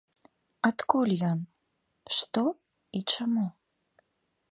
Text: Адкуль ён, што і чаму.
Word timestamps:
Адкуль 0.69 1.11
ён, 1.31 1.39
што 2.17 2.43
і 3.01 3.03
чаму. 3.17 3.45